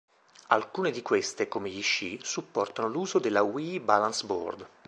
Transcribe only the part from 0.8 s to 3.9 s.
di queste, come gli sci, supportano l'uso della Wii